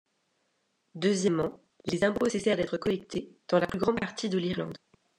Deuxièmement, 0.95 1.61
les 1.85 2.03
impôts 2.03 2.27
cessèrent 2.27 2.57
d'être 2.57 2.77
collectés 2.77 3.37
dans 3.47 3.59
la 3.59 3.67
plus 3.67 3.77
grande 3.77 3.99
partie 3.99 4.29
de 4.29 4.39
l'Irlande. 4.39 4.79